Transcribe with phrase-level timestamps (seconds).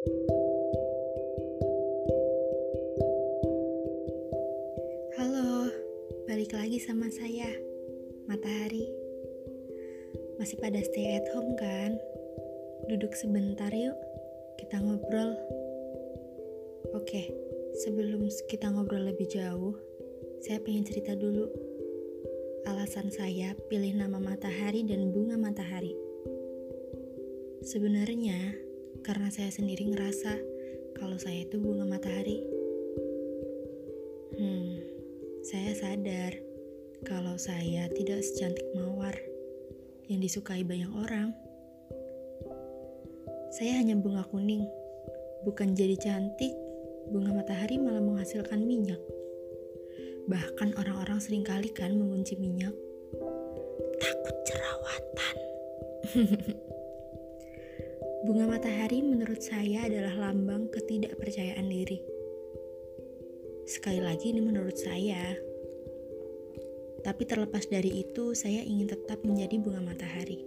[0.00, 0.16] Halo,
[6.24, 7.52] balik lagi sama saya,
[8.24, 8.88] Matahari.
[10.40, 12.00] Masih pada stay at home kan?
[12.88, 13.92] Duduk sebentar yuk,
[14.56, 15.36] kita ngobrol.
[16.96, 17.28] Oke,
[17.84, 19.76] sebelum kita ngobrol lebih jauh,
[20.40, 21.44] saya pengen cerita dulu.
[22.64, 25.92] Alasan saya pilih nama matahari dan bunga matahari.
[27.60, 28.69] Sebenarnya,
[29.00, 30.32] karena saya sendiri ngerasa
[30.96, 32.44] kalau saya itu bunga matahari.
[34.36, 34.76] Hmm,
[35.40, 36.32] saya sadar
[37.04, 39.16] kalau saya tidak secantik mawar
[40.08, 41.32] yang disukai banyak orang.
[43.50, 44.68] Saya hanya bunga kuning,
[45.44, 46.52] bukan jadi cantik.
[47.10, 49.00] Bunga matahari malah menghasilkan minyak.
[50.30, 52.76] Bahkan orang-orang sering kali kan mengunci minyak.
[53.98, 55.36] Takut jerawatan.
[58.20, 62.04] Bunga matahari menurut saya adalah lambang ketidakpercayaan diri.
[63.64, 65.32] Sekali lagi ini menurut saya.
[67.00, 70.44] Tapi terlepas dari itu, saya ingin tetap menjadi bunga matahari.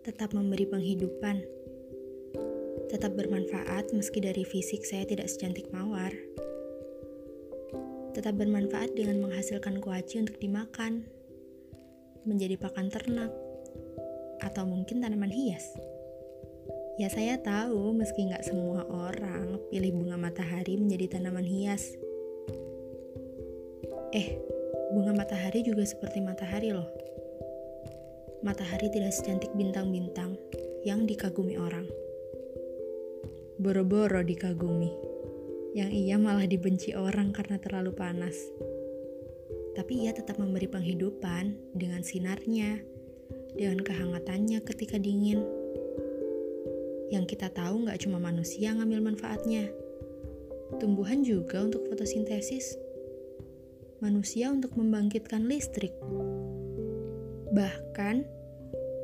[0.00, 1.44] Tetap memberi penghidupan.
[2.88, 6.16] Tetap bermanfaat meski dari fisik saya tidak secantik mawar.
[8.16, 11.04] Tetap bermanfaat dengan menghasilkan kuaci untuk dimakan.
[12.24, 13.41] Menjadi pakan ternak.
[14.42, 15.72] Atau mungkin tanaman hias.
[17.00, 21.96] Ya saya tahu meski nggak semua orang pilih bunga matahari menjadi tanaman hias.
[24.12, 24.36] Eh,
[24.92, 26.84] bunga matahari juga seperti matahari loh.
[28.44, 30.36] Matahari tidak secantik bintang-bintang
[30.84, 31.88] yang dikagumi orang.
[33.56, 34.92] Boro-boro dikagumi,
[35.72, 38.36] yang ia malah dibenci orang karena terlalu panas.
[39.72, 42.84] Tapi ia tetap memberi penghidupan dengan sinarnya,
[43.56, 45.42] dengan kehangatannya ketika dingin
[47.12, 49.68] yang kita tahu nggak cuma manusia ngambil manfaatnya.
[50.80, 52.80] Tumbuhan juga untuk fotosintesis.
[54.00, 55.92] Manusia untuk membangkitkan listrik.
[57.52, 58.24] Bahkan,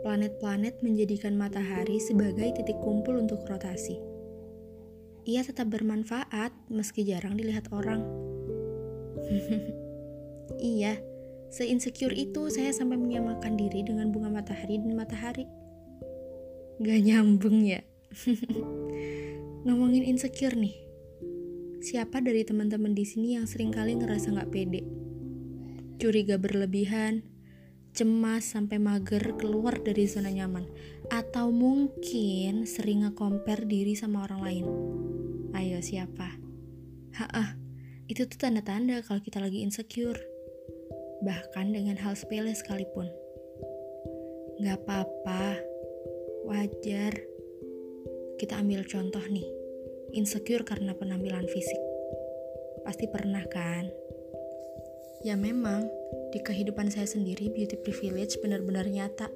[0.00, 4.00] planet-planet menjadikan matahari sebagai titik kumpul untuk rotasi.
[5.28, 8.00] Ia tetap bermanfaat meski jarang dilihat orang.
[10.56, 10.96] iya,
[11.48, 15.44] seinsecure itu saya sampai menyamakan diri dengan bunga matahari dan matahari.
[16.78, 17.82] Gak nyambung ya?
[19.66, 20.76] Ngomongin insecure nih.
[21.78, 24.82] Siapa dari teman-teman di sini yang sering kali ngerasa nggak pede?
[25.98, 27.26] Curiga berlebihan,
[27.94, 30.66] cemas sampai mager keluar dari zona nyaman,
[31.10, 34.66] atau mungkin sering nge-compare diri sama orang lain.
[35.54, 36.38] Ayo siapa?
[37.18, 37.58] Haah,
[38.06, 40.37] itu tuh tanda-tanda kalau kita lagi insecure.
[41.18, 43.10] Bahkan dengan hal sepele sekalipun.
[44.62, 45.58] Gak apa-apa,
[46.46, 47.14] wajar
[48.38, 49.46] kita ambil contoh nih,
[50.14, 51.82] insecure karena penampilan fisik.
[52.86, 53.90] Pasti pernah kan?
[55.26, 55.90] Ya memang,
[56.30, 59.26] di kehidupan saya sendiri beauty privilege benar-benar nyata.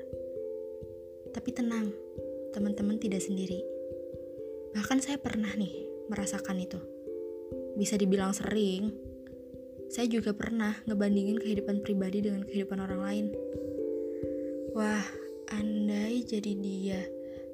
[1.34, 1.90] Tapi tenang,
[2.54, 3.58] teman-teman tidak sendiri.
[4.72, 6.78] Bahkan saya pernah nih merasakan itu.
[7.74, 8.94] Bisa dibilang sering.
[9.92, 13.26] Saya juga pernah ngebandingin kehidupan pribadi dengan kehidupan orang lain.
[14.72, 15.04] Wah,
[15.52, 17.02] andai jadi dia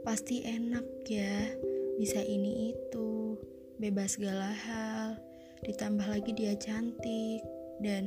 [0.06, 1.50] pasti enak ya
[1.99, 3.34] bisa ini itu
[3.82, 5.19] bebas segala hal
[5.66, 7.43] ditambah lagi dia cantik
[7.82, 8.06] dan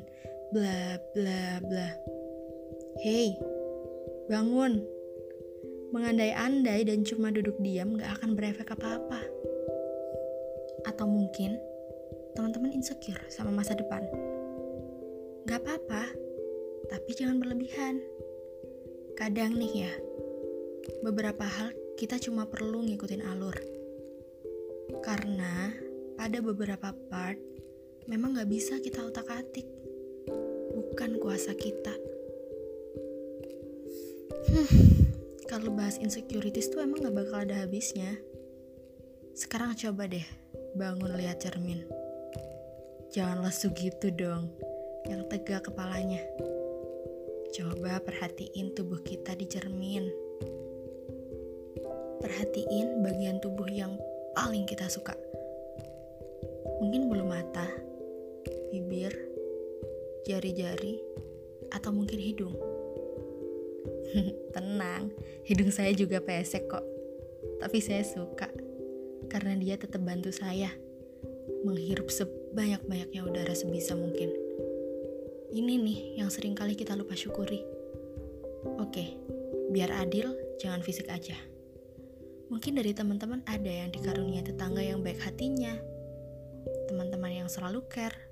[0.56, 1.92] bla bla bla.
[3.04, 3.36] Hey
[4.32, 4.80] bangun.
[5.92, 9.28] Mengandai-andai dan cuma duduk diam gak akan berefek apa-apa.
[10.88, 11.60] Atau mungkin
[12.34, 14.04] teman-teman insecure sama masa depan
[15.48, 16.12] gak apa-apa
[16.88, 18.00] tapi jangan berlebihan
[19.16, 19.94] kadang nih ya
[21.02, 23.54] beberapa hal kita cuma perlu ngikutin alur.
[25.06, 25.70] Karena
[26.18, 27.38] pada beberapa part
[28.10, 29.70] memang gak bisa kita otak-atik.
[30.74, 31.94] Bukan kuasa kita.
[34.50, 34.70] Hmm,
[35.46, 38.18] kalau bahas insecurities tuh emang gak bakal ada habisnya.
[39.38, 40.26] Sekarang coba deh
[40.74, 41.86] bangun lihat cermin.
[43.12, 44.48] Jangan lesu gitu dong,
[45.04, 46.24] yang tegak kepalanya.
[47.52, 50.08] Coba perhatiin tubuh kita di cermin.
[52.24, 54.00] Perhatiin bagian tubuh yang
[54.32, 55.12] paling kita suka.
[56.80, 57.68] Mungkin bulu mata,
[58.72, 59.12] bibir,
[60.24, 61.04] jari-jari,
[61.76, 62.56] atau mungkin hidung.
[64.56, 65.12] Tenang,
[65.44, 66.88] hidung saya juga pesek kok.
[67.60, 68.48] Tapi saya suka
[69.28, 70.72] karena dia tetap bantu saya
[71.68, 72.08] menghirup
[72.52, 74.28] sebanyak-banyaknya udara sebisa mungkin.
[75.56, 77.64] Ini nih yang sering kali kita lupa syukuri.
[78.78, 79.16] Oke,
[79.72, 81.34] biar adil, jangan fisik aja
[82.52, 85.72] Mungkin dari teman-teman ada yang dikaruniai tetangga yang baik hatinya,
[86.92, 88.28] teman-teman yang selalu care,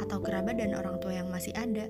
[0.00, 1.84] atau kerabat dan orang tua yang masih ada.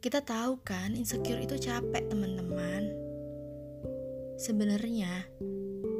[0.00, 2.88] Kita tahu kan, insecure itu capek, teman-teman.
[4.40, 5.28] Sebenarnya,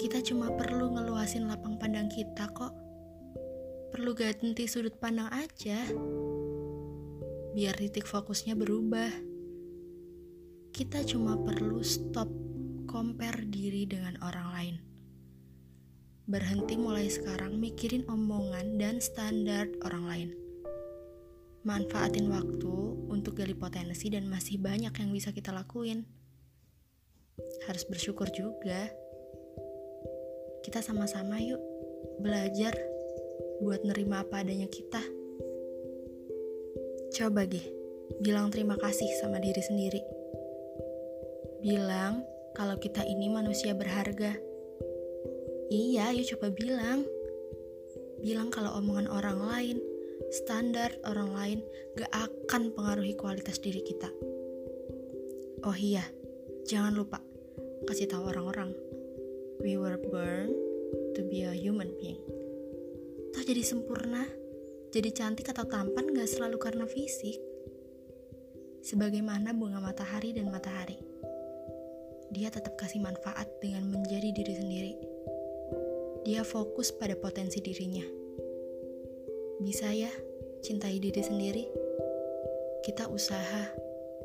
[0.09, 2.73] kita cuma perlu ngeluasin lapang pandang kita kok.
[3.93, 5.85] Perlu ganti sudut pandang aja.
[7.53, 9.13] Biar titik fokusnya berubah.
[10.73, 12.25] Kita cuma perlu stop
[12.89, 14.77] compare diri dengan orang lain.
[16.25, 20.31] Berhenti mulai sekarang mikirin omongan dan standar orang lain
[21.69, 26.09] manfaatin waktu untuk gali potensi dan masih banyak yang bisa kita lakuin.
[27.69, 28.89] Harus bersyukur juga.
[30.69, 31.57] Kita sama-sama yuk
[32.21, 32.77] belajar
[33.65, 35.01] buat nerima apa adanya kita.
[37.17, 37.65] Coba gih,
[38.21, 40.05] bilang terima kasih sama diri sendiri.
[41.65, 42.21] Bilang
[42.53, 44.37] kalau kita ini manusia berharga.
[45.73, 47.01] Iya, yuk coba bilang.
[48.21, 49.77] Bilang kalau omongan orang lain
[50.29, 51.59] standar orang lain
[51.97, 54.13] gak akan pengaruhi kualitas diri kita.
[55.65, 56.05] Oh iya,
[56.69, 57.25] jangan lupa
[57.89, 58.88] kasih tahu orang-orang.
[59.61, 60.55] We were born
[61.15, 62.23] to be a human being.
[63.35, 64.25] Toh jadi sempurna,
[64.95, 67.37] jadi cantik atau tampan gak selalu karena fisik.
[68.83, 70.97] Sebagaimana bunga matahari dan matahari.
[72.33, 74.95] Dia tetap kasih manfaat dengan menjadi diri sendiri.
[76.29, 78.19] Dia fokus pada potensi dirinya
[79.59, 80.11] bisa ya
[80.63, 81.67] cintai diri sendiri.
[82.87, 83.75] Kita usaha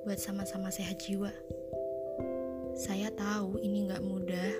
[0.05, 1.33] buat sama-sama sehat jiwa.
[2.77, 4.53] Saya tahu ini nggak mudah,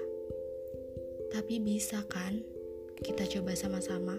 [1.34, 2.46] tapi bisa kan
[3.02, 4.16] kita coba sama-sama.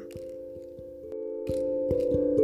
[1.46, 2.43] thank you